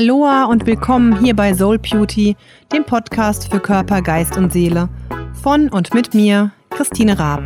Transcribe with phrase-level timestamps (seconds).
[0.00, 2.34] Aloha und willkommen hier bei Soul Beauty,
[2.72, 4.88] dem Podcast für Körper, Geist und Seele.
[5.42, 7.42] Von und mit mir, Christine Raab.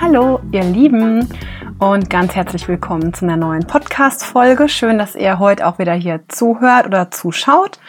[0.00, 1.28] Hallo, ihr Lieben
[1.80, 4.68] und ganz herzlich willkommen zu einer neuen Podcast-Folge.
[4.68, 7.80] Schön, dass ihr heute auch wieder hier zuhört oder zuschaut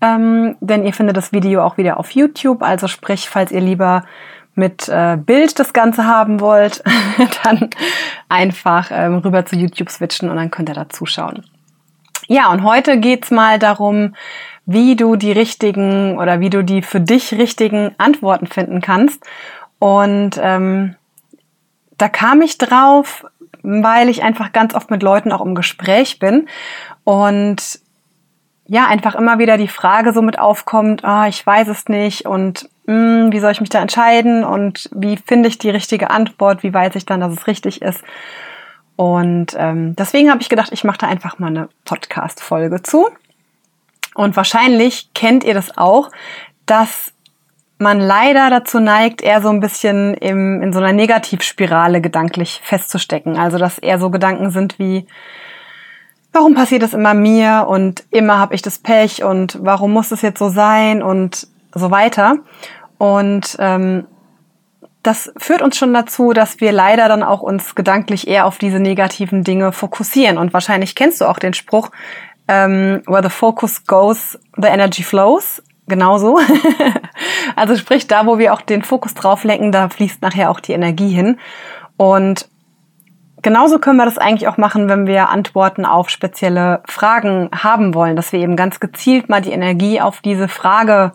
[0.00, 2.62] ähm, denn ihr findet das Video auch wieder auf YouTube.
[2.62, 4.04] Also sprich, falls ihr lieber
[4.54, 6.82] mit äh, Bild das Ganze haben wollt,
[7.44, 7.70] dann
[8.28, 11.44] einfach ähm, rüber zu YouTube switchen und dann könnt ihr da zuschauen.
[12.28, 14.14] Ja, und heute geht's mal darum,
[14.64, 19.22] wie du die richtigen oder wie du die für dich richtigen Antworten finden kannst.
[19.78, 20.96] Und ähm,
[21.98, 23.24] da kam ich drauf,
[23.62, 26.48] weil ich einfach ganz oft mit Leuten auch im Gespräch bin
[27.04, 27.80] und
[28.68, 32.68] ja, einfach immer wieder die Frage so mit aufkommt, ah, ich weiß es nicht und
[32.86, 36.62] mh, hm, wie soll ich mich da entscheiden und wie finde ich die richtige Antwort,
[36.62, 38.02] wie weiß ich dann, dass es richtig ist.
[38.96, 43.08] Und ähm, deswegen habe ich gedacht, ich mache da einfach mal eine Podcast-Folge zu.
[44.14, 46.10] Und wahrscheinlich kennt ihr das auch,
[46.64, 47.12] dass
[47.78, 53.36] man leider dazu neigt, eher so ein bisschen im, in so einer Negativspirale gedanklich festzustecken.
[53.36, 55.06] Also dass eher so Gedanken sind wie,
[56.36, 60.20] warum passiert das immer mir und immer habe ich das Pech und warum muss es
[60.20, 62.36] jetzt so sein und so weiter.
[62.98, 64.06] Und ähm,
[65.02, 68.80] das führt uns schon dazu, dass wir leider dann auch uns gedanklich eher auf diese
[68.80, 70.36] negativen Dinge fokussieren.
[70.36, 71.90] Und wahrscheinlich kennst du auch den Spruch,
[72.48, 75.62] ähm, where the focus goes, the energy flows.
[75.88, 76.38] Genauso.
[77.56, 80.72] also sprich, da, wo wir auch den Fokus drauf lenken, da fließt nachher auch die
[80.72, 81.38] Energie hin.
[81.96, 82.48] Und
[83.42, 88.16] genauso können wir das eigentlich auch machen, wenn wir Antworten auf spezielle Fragen haben wollen,
[88.16, 91.12] dass wir eben ganz gezielt mal die Energie auf diese Frage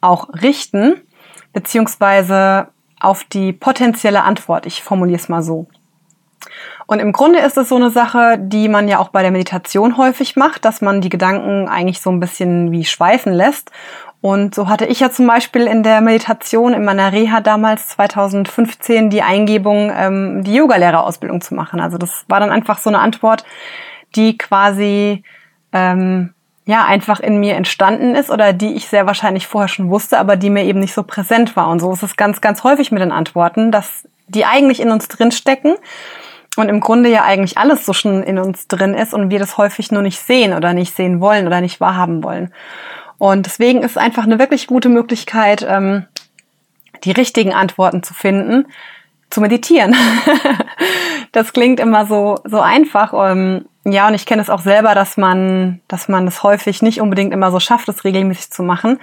[0.00, 1.00] auch richten,
[1.52, 2.68] beziehungsweise
[3.00, 4.66] auf die potenzielle Antwort.
[4.66, 5.68] Ich formuliere es mal so.
[6.86, 9.96] Und im Grunde ist es so eine Sache, die man ja auch bei der Meditation
[9.96, 13.70] häufig macht, dass man die Gedanken eigentlich so ein bisschen wie schweifen lässt
[14.24, 19.10] und so hatte ich ja zum Beispiel in der Meditation in meiner Reha damals 2015
[19.10, 21.78] die Eingebung, ähm, die Yogalehrerausbildung zu machen.
[21.78, 23.44] Also das war dann einfach so eine Antwort,
[24.16, 25.22] die quasi
[25.74, 26.32] ähm,
[26.64, 30.36] ja einfach in mir entstanden ist oder die ich sehr wahrscheinlich vorher schon wusste, aber
[30.36, 31.68] die mir eben nicht so präsent war.
[31.68, 35.06] Und so ist es ganz, ganz häufig mit den Antworten, dass die eigentlich in uns
[35.08, 35.74] drin stecken
[36.56, 39.58] und im Grunde ja eigentlich alles so schon in uns drin ist und wir das
[39.58, 42.54] häufig nur nicht sehen oder nicht sehen wollen oder nicht wahrhaben wollen.
[43.18, 46.06] Und deswegen ist es einfach eine wirklich gute Möglichkeit, ähm,
[47.04, 48.66] die richtigen Antworten zu finden,
[49.30, 49.94] zu meditieren.
[51.32, 53.12] das klingt immer so, so einfach.
[53.30, 57.00] Ähm, ja, und ich kenne es auch selber, dass man, dass man es häufig nicht
[57.00, 58.98] unbedingt immer so schafft, es regelmäßig zu machen.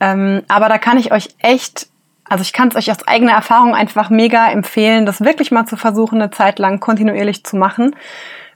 [0.00, 1.88] Ähm, aber da kann ich euch echt,
[2.24, 5.76] also ich kann es euch aus eigener Erfahrung einfach mega empfehlen, das wirklich mal zu
[5.76, 7.94] versuchen, eine Zeit lang kontinuierlich zu machen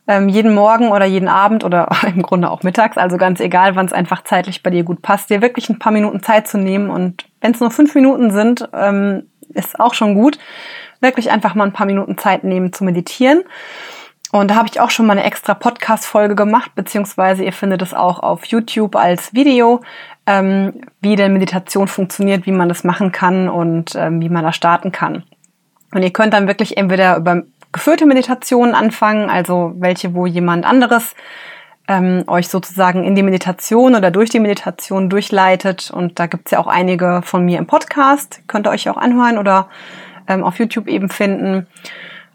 [0.09, 3.87] ähm, jeden Morgen oder jeden Abend oder im Grunde auch mittags, also ganz egal, wann
[3.87, 6.91] es einfach zeitlich bei dir gut passt, dir wirklich ein paar Minuten Zeit zu nehmen
[6.91, 10.39] und wenn es nur fünf Minuten sind, ähm, ist auch schon gut,
[11.01, 13.43] wirklich einfach mal ein paar Minuten Zeit nehmen zu meditieren.
[14.33, 17.95] Und da habe ich auch schon mal eine extra Podcast-Folge gemacht, beziehungsweise ihr findet es
[17.95, 19.83] auch auf YouTube als Video,
[20.27, 24.53] ähm, wie denn Meditation funktioniert, wie man das machen kann und ähm, wie man da
[24.53, 25.23] starten kann.
[25.93, 27.45] Und ihr könnt dann wirklich entweder über
[27.77, 31.15] geführte Meditationen anfangen, also welche, wo jemand anderes
[31.89, 35.91] ähm, euch sozusagen in die Meditation oder durch die Meditation durchleitet.
[35.91, 39.37] Und da gibt's ja auch einige von mir im Podcast, könnt ihr euch auch anhören
[39.37, 39.69] oder
[40.27, 41.67] ähm, auf YouTube eben finden.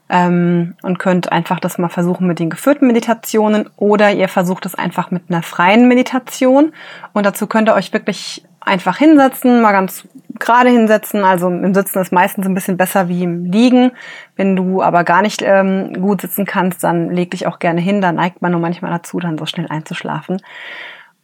[0.10, 4.76] Ähm, und könnt einfach das mal versuchen mit den geführten Meditationen oder ihr versucht es
[4.76, 6.72] einfach mit einer freien Meditation.
[7.14, 10.06] Und dazu könnt ihr euch wirklich einfach hinsetzen, mal ganz
[10.42, 11.24] gerade hinsetzen.
[11.24, 13.92] Also im Sitzen ist meistens ein bisschen besser wie im Liegen.
[14.36, 18.02] Wenn du aber gar nicht ähm, gut sitzen kannst, dann leg dich auch gerne hin.
[18.02, 20.42] Da neigt man nur manchmal dazu, dann so schnell einzuschlafen.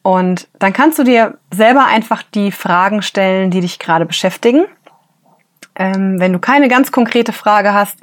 [0.01, 4.65] Und dann kannst du dir selber einfach die Fragen stellen, die dich gerade beschäftigen.
[5.75, 7.99] Ähm, wenn du keine ganz konkrete Frage hast,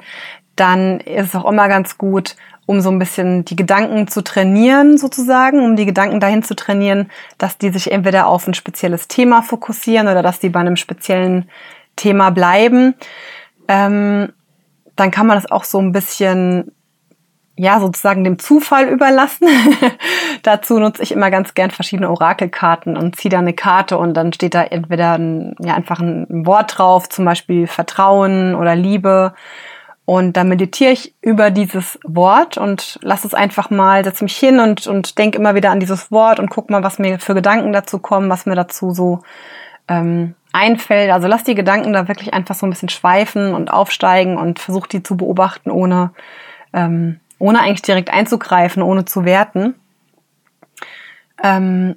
[0.55, 2.35] dann ist es auch immer ganz gut,
[2.65, 7.11] um so ein bisschen die Gedanken zu trainieren, sozusagen, um die Gedanken dahin zu trainieren,
[7.37, 11.49] dass die sich entweder auf ein spezielles Thema fokussieren oder dass die bei einem speziellen
[11.95, 12.95] Thema bleiben.
[13.67, 14.33] Ähm,
[14.95, 16.71] dann kann man das auch so ein bisschen,
[17.55, 19.47] ja, sozusagen dem Zufall überlassen.
[20.43, 24.33] Dazu nutze ich immer ganz gern verschiedene Orakelkarten und ziehe da eine Karte und dann
[24.33, 29.33] steht da entweder ein, ja, einfach ein Wort drauf, zum Beispiel Vertrauen oder Liebe
[30.05, 34.59] und dann meditiere ich über dieses Wort und lasse es einfach mal, setze mich hin
[34.59, 37.73] und, und denke immer wieder an dieses Wort und guck mal, was mir für Gedanken
[37.73, 39.21] dazu kommen, was mir dazu so
[39.87, 41.11] ähm, einfällt.
[41.11, 44.93] Also lasst die Gedanken da wirklich einfach so ein bisschen schweifen und aufsteigen und versucht
[44.93, 46.11] die zu beobachten, ohne,
[46.71, 49.73] ähm, ohne eigentlich direkt einzugreifen, ohne zu werten.
[51.43, 51.95] Ähm,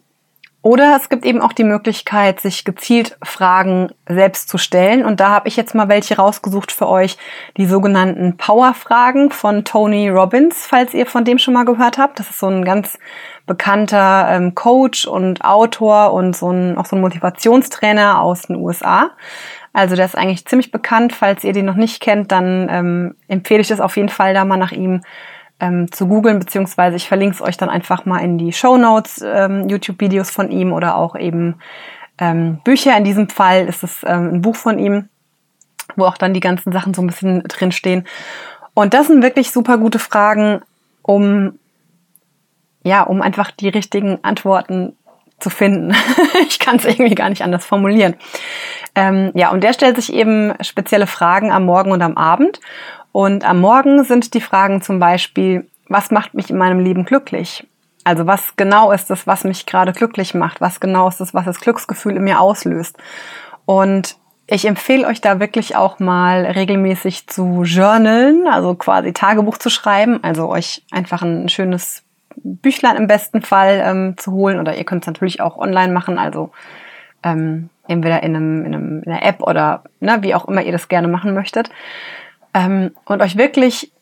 [0.60, 5.04] oder es gibt eben auch die Möglichkeit, sich gezielt Fragen selbst zu stellen.
[5.04, 7.16] Und da habe ich jetzt mal welche rausgesucht für euch,
[7.56, 12.18] die sogenannten Power-Fragen von Tony Robbins, falls ihr von dem schon mal gehört habt.
[12.18, 12.98] Das ist so ein ganz
[13.46, 19.10] bekannter ähm, Coach und Autor und so ein, auch so ein Motivationstrainer aus den USA.
[19.72, 21.12] Also der ist eigentlich ziemlich bekannt.
[21.12, 24.44] Falls ihr den noch nicht kennt, dann ähm, empfehle ich es auf jeden Fall, da
[24.44, 25.02] mal nach ihm
[25.60, 29.24] ähm, zu googeln, beziehungsweise ich verlinke es euch dann einfach mal in die Show Notes,
[29.24, 31.56] ähm, YouTube-Videos von ihm oder auch eben
[32.18, 32.96] ähm, Bücher.
[32.96, 35.08] In diesem Fall ist es ähm, ein Buch von ihm,
[35.96, 38.06] wo auch dann die ganzen Sachen so ein bisschen drinstehen.
[38.74, 40.62] Und das sind wirklich super gute Fragen,
[41.02, 41.58] um
[42.84, 44.96] ja, um einfach die richtigen Antworten
[45.40, 45.94] zu finden.
[46.48, 48.14] ich kann es irgendwie gar nicht anders formulieren.
[48.94, 52.60] Ähm, ja, und der stellt sich eben spezielle Fragen am Morgen und am Abend.
[53.18, 57.66] Und am Morgen sind die Fragen zum Beispiel, was macht mich in meinem Leben glücklich?
[58.04, 60.60] Also was genau ist es, was mich gerade glücklich macht?
[60.60, 62.96] Was genau ist es, was das Glücksgefühl in mir auslöst?
[63.64, 69.68] Und ich empfehle euch da wirklich auch mal regelmäßig zu journalen, also quasi Tagebuch zu
[69.68, 72.04] schreiben, also euch einfach ein schönes
[72.36, 76.20] Büchlein im besten Fall ähm, zu holen oder ihr könnt es natürlich auch online machen,
[76.20, 76.50] also
[77.24, 80.70] ähm, entweder in, einem, in, einem, in einer App oder ne, wie auch immer ihr
[80.70, 81.68] das gerne machen möchtet
[82.54, 83.92] ähm, und euch wirklich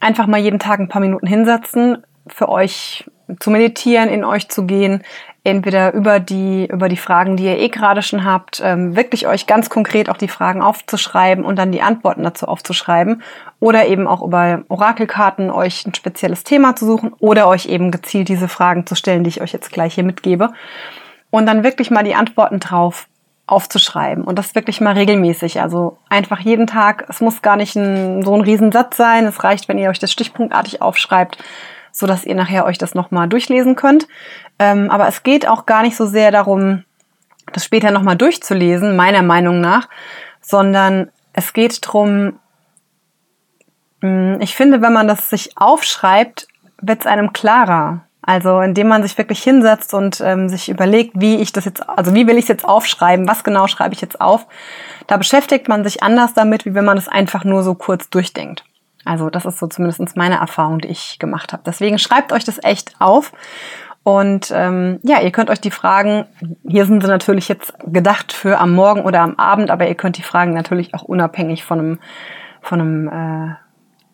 [0.00, 3.04] einfach mal jeden Tag ein paar Minuten hinsetzen, für euch
[3.40, 5.02] zu meditieren, in euch zu gehen,
[5.46, 9.46] entweder über die, über die Fragen, die ihr eh gerade schon habt, ähm, wirklich euch
[9.46, 13.22] ganz konkret auch die Fragen aufzuschreiben und dann die Antworten dazu aufzuschreiben
[13.60, 18.28] oder eben auch über Orakelkarten euch ein spezielles Thema zu suchen oder euch eben gezielt
[18.28, 20.52] diese Fragen zu stellen, die ich euch jetzt gleich hier mitgebe.
[21.30, 23.06] Und dann wirklich mal die Antworten drauf
[23.46, 25.60] aufzuschreiben und das wirklich mal regelmäßig.
[25.60, 27.06] Also einfach jeden Tag.
[27.08, 29.24] Es muss gar nicht ein, so ein Riesensatz sein.
[29.24, 31.38] Es reicht, wenn ihr euch das stichpunktartig aufschreibt,
[31.92, 34.08] so dass ihr nachher euch das nochmal durchlesen könnt.
[34.58, 36.84] Ähm, aber es geht auch gar nicht so sehr darum,
[37.52, 39.88] das später nochmal durchzulesen, meiner Meinung nach,
[40.40, 42.40] sondern es geht drum.
[44.00, 46.48] Hm, ich finde, wenn man das sich aufschreibt,
[46.80, 48.05] wird es einem klarer.
[48.26, 52.12] Also indem man sich wirklich hinsetzt und ähm, sich überlegt, wie ich das jetzt, also
[52.12, 54.46] wie will ich es jetzt aufschreiben, was genau schreibe ich jetzt auf.
[55.06, 58.64] Da beschäftigt man sich anders damit, wie wenn man es einfach nur so kurz durchdenkt.
[59.04, 61.62] Also das ist so zumindest meine Erfahrung, die ich gemacht habe.
[61.64, 63.32] Deswegen schreibt euch das echt auf.
[64.02, 66.26] Und ähm, ja, ihr könnt euch die Fragen,
[66.68, 70.18] hier sind sie natürlich jetzt gedacht für am Morgen oder am Abend, aber ihr könnt
[70.18, 71.98] die Fragen natürlich auch unabhängig von einem,
[72.60, 73.54] von einem äh,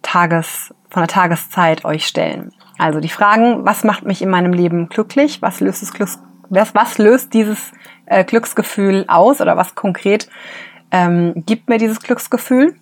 [0.03, 2.53] Tages, von der Tageszeit euch stellen.
[2.83, 5.41] Also die Fragen, was macht mich in meinem Leben glücklich?
[5.41, 6.01] Was löst
[6.49, 7.71] was, was löst dieses
[8.07, 10.29] äh, Glücksgefühl aus oder was konkret
[10.91, 12.75] ähm, gibt mir dieses Glücksgefühl?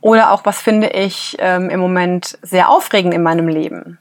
[0.00, 3.98] Oder auch, was finde ich ähm, im Moment sehr aufregend in meinem Leben?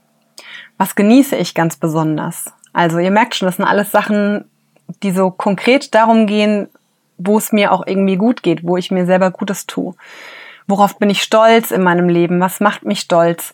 [0.79, 2.45] Was genieße ich ganz besonders?
[2.73, 4.45] Also ihr merkt schon, das sind alles Sachen,
[5.03, 6.69] die so konkret darum gehen,
[7.19, 9.93] wo es mir auch irgendwie gut geht, wo ich mir selber Gutes tue.
[10.65, 12.39] Worauf bin ich stolz in meinem Leben?
[12.39, 13.53] Was macht mich stolz?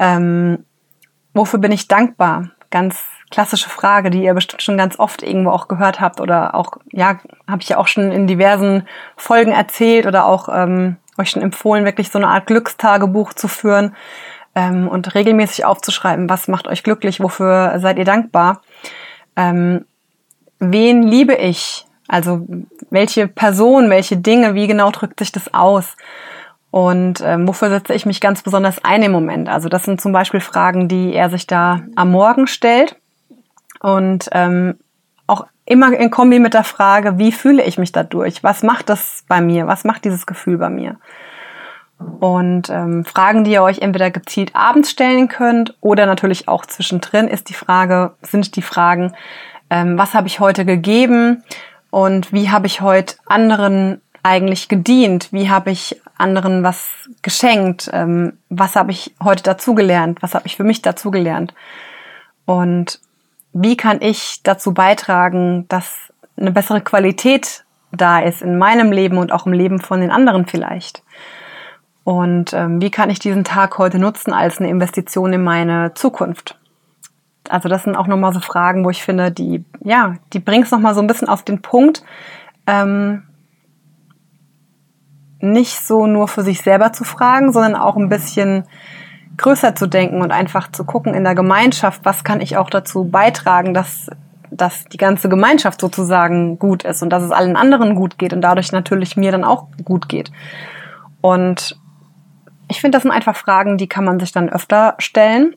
[0.00, 0.64] Ähm,
[1.34, 2.50] wofür bin ich dankbar?
[2.70, 6.78] Ganz klassische Frage, die ihr bestimmt schon ganz oft irgendwo auch gehört habt oder auch,
[6.90, 11.42] ja, habe ich ja auch schon in diversen Folgen erzählt oder auch ähm, euch schon
[11.42, 13.94] empfohlen, wirklich so eine Art Glückstagebuch zu führen
[14.54, 18.62] ähm, und regelmäßig aufzuschreiben, was macht euch glücklich, wofür seid ihr dankbar.
[19.36, 19.84] Ähm,
[20.58, 21.86] wen liebe ich?
[22.08, 22.46] Also
[22.90, 25.96] welche Person, welche Dinge, wie genau drückt sich das aus?
[26.70, 29.48] Und ähm, wofür setze ich mich ganz besonders ein im Moment?
[29.48, 32.96] Also das sind zum Beispiel Fragen, die er sich da am Morgen stellt.
[33.80, 34.78] Und ähm,
[35.26, 38.44] auch immer in Kombi mit der Frage, wie fühle ich mich dadurch?
[38.44, 39.66] Was macht das bei mir?
[39.66, 40.96] Was macht dieses Gefühl bei mir?
[42.20, 47.28] Und ähm, Fragen, die ihr euch entweder gezielt abends stellen könnt oder natürlich auch zwischendrin,
[47.28, 49.12] ist die Frage, sind die Fragen,
[49.68, 51.42] ähm, was habe ich heute gegeben
[51.90, 55.32] und wie habe ich heute anderen eigentlich gedient?
[55.32, 57.90] Wie habe ich anderen was geschenkt?
[57.92, 60.22] Ähm, was habe ich heute dazugelernt?
[60.22, 61.54] Was habe ich für mich dazugelernt?
[62.44, 63.00] Und
[63.52, 69.32] wie kann ich dazu beitragen, dass eine bessere Qualität da ist in meinem Leben und
[69.32, 71.02] auch im Leben von den anderen vielleicht?
[72.04, 76.58] Und ähm, wie kann ich diesen Tag heute nutzen als eine Investition in meine Zukunft?
[77.48, 80.70] Also das sind auch nochmal so Fragen, wo ich finde, die, ja, die bringen es
[80.70, 82.04] nochmal so ein bisschen auf den Punkt,
[82.66, 83.24] ähm,
[85.40, 88.64] nicht so nur für sich selber zu fragen, sondern auch ein bisschen
[89.36, 93.04] größer zu denken und einfach zu gucken in der Gemeinschaft, was kann ich auch dazu
[93.04, 94.08] beitragen, dass
[94.50, 98.40] dass die ganze Gemeinschaft sozusagen gut ist und dass es allen anderen gut geht und
[98.40, 100.32] dadurch natürlich mir dann auch gut geht.
[101.20, 101.78] Und
[102.68, 105.54] ich finde, das sind einfach Fragen, die kann man sich dann öfter stellen,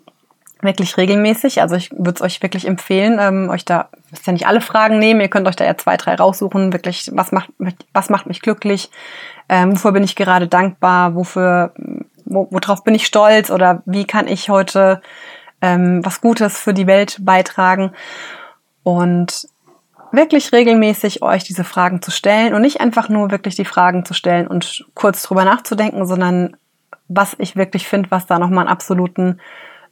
[0.64, 1.62] wirklich regelmäßig.
[1.62, 5.00] Also ich würde es euch wirklich empfehlen, ähm, euch da, müsst ja nicht alle Fragen
[5.00, 7.50] nehmen, ihr könnt euch da ja zwei, drei raussuchen, wirklich, was macht,
[7.94, 8.90] was macht mich glücklich,
[9.50, 11.74] ähm, wofür bin ich gerade dankbar, wofür,
[12.26, 13.50] wo, worauf bin ich stolz?
[13.50, 15.02] Oder wie kann ich heute
[15.64, 17.92] ähm, was Gutes für die Welt beitragen.
[18.84, 19.48] Und
[20.12, 24.14] wirklich regelmäßig euch diese Fragen zu stellen und nicht einfach nur wirklich die Fragen zu
[24.14, 26.58] stellen und kurz drüber nachzudenken, sondern
[27.08, 29.40] was ich wirklich finde, was da nochmal einen absoluten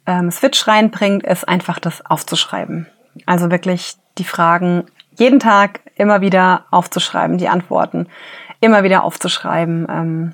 [0.06, 2.86] ähm, Switch reinbringt, ist einfach das aufzuschreiben.
[3.26, 4.84] Also wirklich die Fragen
[5.16, 8.06] jeden Tag immer wieder aufzuschreiben, die Antworten
[8.60, 9.86] immer wieder aufzuschreiben.
[9.90, 10.32] Ähm,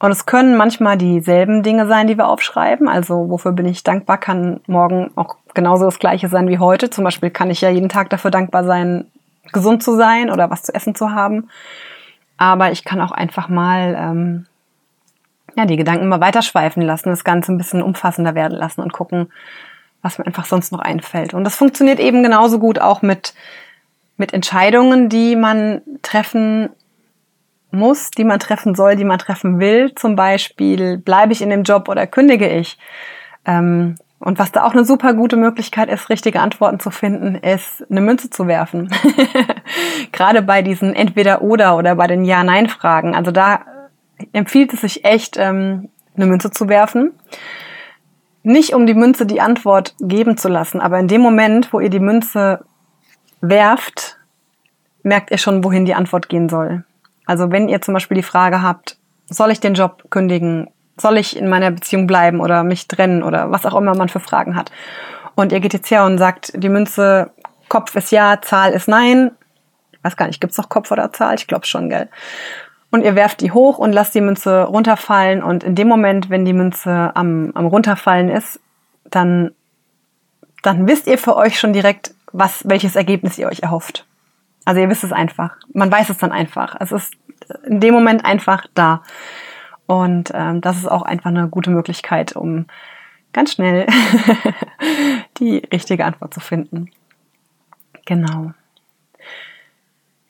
[0.00, 2.88] und es können manchmal dieselben Dinge sein, die wir aufschreiben.
[2.88, 6.90] Also wofür bin ich dankbar, kann morgen auch genauso das gleiche sein wie heute.
[6.90, 9.06] Zum Beispiel kann ich ja jeden Tag dafür dankbar sein,
[9.52, 11.48] gesund zu sein oder was zu essen zu haben.
[12.36, 14.46] Aber ich kann auch einfach mal ähm,
[15.58, 19.30] ja, die Gedanken mal weiterschweifen lassen, das Ganze ein bisschen umfassender werden lassen und gucken,
[20.02, 21.34] was mir einfach sonst noch einfällt.
[21.34, 23.34] Und das funktioniert eben genauso gut auch mit,
[24.16, 26.70] mit Entscheidungen, die man treffen
[27.72, 29.92] muss, die man treffen soll, die man treffen will.
[29.96, 32.78] Zum Beispiel, bleibe ich in dem Job oder kündige ich?
[33.44, 37.84] Ähm, und was da auch eine super gute Möglichkeit ist, richtige Antworten zu finden, ist
[37.90, 38.90] eine Münze zu werfen.
[40.12, 43.14] Gerade bei diesen Entweder-Oder oder bei den Ja-Nein-Fragen.
[43.16, 43.60] Also da
[44.32, 47.12] empfiehlt es sich echt, ähm, eine Münze zu werfen.
[48.42, 51.90] Nicht um die Münze die Antwort geben zu lassen, aber in dem Moment, wo ihr
[51.90, 52.64] die Münze
[53.40, 54.18] werft,
[55.02, 56.84] merkt ihr schon, wohin die Antwort gehen soll.
[57.26, 58.96] Also wenn ihr zum Beispiel die Frage habt,
[59.28, 60.70] soll ich den Job kündigen?
[60.96, 64.20] Soll ich in meiner Beziehung bleiben oder mich trennen oder was auch immer man für
[64.20, 64.72] Fragen hat?
[65.34, 67.30] Und ihr geht jetzt her und sagt, die Münze
[67.68, 69.30] Kopf ist ja, Zahl ist nein.
[69.92, 71.34] Ich weiß gar nicht, gibt's noch Kopf oder Zahl?
[71.34, 72.08] Ich glaube schon, gell?
[72.90, 76.44] Und ihr werft die hoch und lasst die Münze runterfallen und in dem Moment, wenn
[76.44, 78.60] die Münze am, am runterfallen ist,
[79.04, 79.52] dann,
[80.62, 84.06] dann wisst ihr für euch schon direkt, was, welches Ergebnis ihr euch erhofft.
[84.64, 85.56] Also ihr wisst es einfach.
[85.72, 86.76] Man weiß es dann einfach.
[86.78, 87.14] Es ist
[87.64, 89.02] in dem Moment einfach da.
[89.86, 92.66] Und ähm, das ist auch einfach eine gute Möglichkeit, um
[93.32, 93.86] ganz schnell
[95.38, 96.90] die richtige Antwort zu finden.
[98.04, 98.52] Genau.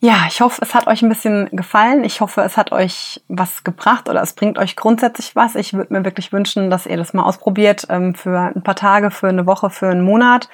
[0.01, 2.05] Ja, ich hoffe, es hat euch ein bisschen gefallen.
[2.05, 5.57] Ich hoffe, es hat euch was gebracht oder es bringt euch grundsätzlich was.
[5.57, 9.11] Ich würde mir wirklich wünschen, dass ihr das mal ausprobiert ähm, für ein paar Tage,
[9.11, 10.49] für eine Woche, für einen Monat.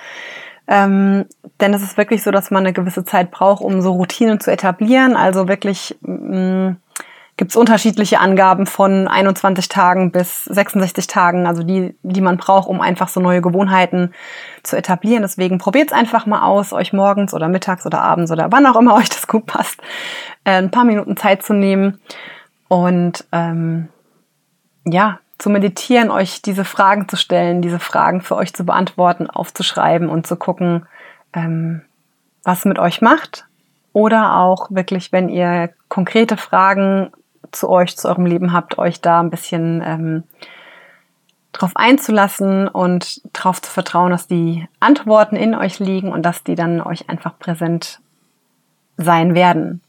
[0.67, 1.27] Ähm,
[1.61, 4.51] denn es ist wirklich so, dass man eine gewisse Zeit braucht, um so Routinen zu
[4.51, 5.15] etablieren.
[5.15, 6.77] Also wirklich mh, mm,
[7.37, 12.69] gibt es unterschiedliche Angaben von 21 Tagen bis 66 Tagen, also die, die man braucht,
[12.69, 14.14] um einfach so neue Gewohnheiten
[14.62, 15.23] zu etablieren.
[15.23, 18.76] Deswegen probiert es einfach mal aus, euch morgens oder mittags oder abends oder wann auch
[18.76, 19.81] immer euch das gut passt,
[20.45, 22.00] äh, ein paar Minuten Zeit zu nehmen
[22.69, 23.88] und ähm,
[24.85, 30.09] ja, zu meditieren, euch diese Fragen zu stellen, diese Fragen für euch zu beantworten, aufzuschreiben
[30.09, 30.87] und zu gucken,
[31.33, 31.83] ähm,
[32.45, 33.47] was mit euch macht.
[33.93, 37.12] Oder auch wirklich, wenn ihr konkrete Fragen
[37.54, 40.23] zu euch, zu eurem Leben habt, euch da ein bisschen ähm,
[41.52, 46.54] drauf einzulassen und darauf zu vertrauen, dass die Antworten in euch liegen und dass die
[46.54, 48.00] dann euch einfach präsent
[48.96, 49.80] sein werden.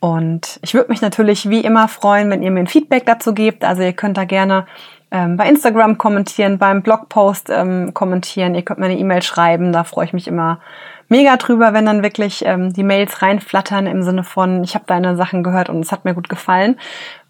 [0.00, 3.64] Und ich würde mich natürlich wie immer freuen, wenn ihr mir ein Feedback dazu gebt.
[3.64, 4.66] Also ihr könnt da gerne
[5.10, 9.84] ähm, bei Instagram kommentieren, beim Blogpost ähm, kommentieren, ihr könnt mir eine E-Mail schreiben, da
[9.84, 10.60] freue ich mich immer
[11.08, 15.16] mega drüber, wenn dann wirklich ähm, die Mails reinflattern im Sinne von, ich habe deine
[15.16, 16.78] Sachen gehört und es hat mir gut gefallen,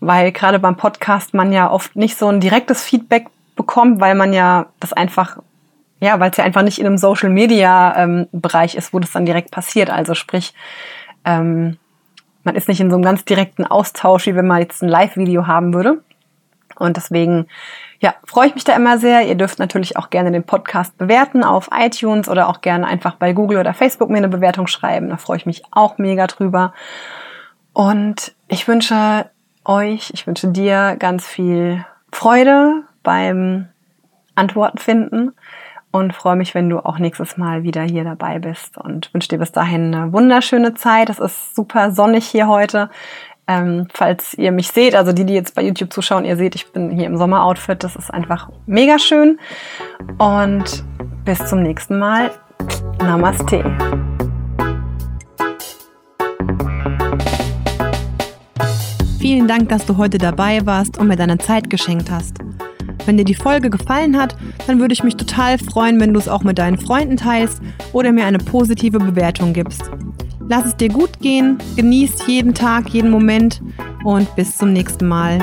[0.00, 3.26] weil gerade beim Podcast man ja oft nicht so ein direktes Feedback
[3.56, 5.38] bekommt, weil man ja das einfach,
[6.00, 9.12] ja, weil es ja einfach nicht in einem Social Media ähm, Bereich ist, wo das
[9.12, 9.90] dann direkt passiert.
[9.90, 10.54] Also sprich,
[11.24, 11.78] ähm,
[12.44, 15.46] man ist nicht in so einem ganz direkten Austausch, wie wenn man jetzt ein Live-Video
[15.46, 16.03] haben würde.
[16.76, 17.46] Und deswegen
[18.00, 19.26] ja, freue ich mich da immer sehr.
[19.26, 23.32] Ihr dürft natürlich auch gerne den Podcast bewerten auf iTunes oder auch gerne einfach bei
[23.32, 25.08] Google oder Facebook mir eine Bewertung schreiben.
[25.08, 26.74] Da freue ich mich auch mega drüber.
[27.72, 29.30] Und ich wünsche
[29.64, 33.68] euch, ich wünsche dir ganz viel Freude beim
[34.34, 35.32] Antworten finden
[35.90, 39.38] und freue mich, wenn du auch nächstes Mal wieder hier dabei bist und wünsche dir
[39.38, 41.08] bis dahin eine wunderschöne Zeit.
[41.08, 42.90] Es ist super sonnig hier heute.
[43.46, 46.72] Ähm, falls ihr mich seht, also die, die jetzt bei YouTube zuschauen, ihr seht, ich
[46.72, 47.84] bin hier im Sommeroutfit.
[47.84, 49.38] Das ist einfach mega schön.
[50.18, 50.84] Und
[51.24, 52.30] bis zum nächsten Mal.
[52.98, 53.62] Namaste.
[59.18, 62.38] Vielen Dank, dass du heute dabei warst und mir deine Zeit geschenkt hast.
[63.06, 64.36] Wenn dir die Folge gefallen hat,
[64.66, 67.60] dann würde ich mich total freuen, wenn du es auch mit deinen Freunden teilst
[67.92, 69.90] oder mir eine positive Bewertung gibst.
[70.46, 73.62] Lass es dir gut rausgehen, genießt jeden Tag, jeden Moment
[74.04, 75.38] und bis zum nächsten Mal.